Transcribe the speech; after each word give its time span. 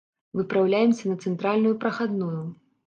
Выпраўляемся 0.39 1.03
на 1.11 1.15
цэнтральную 1.27 1.75
прахадную. 1.87 2.43